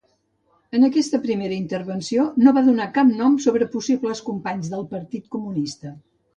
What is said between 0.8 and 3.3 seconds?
aquesta primera intervenció, no va donar cap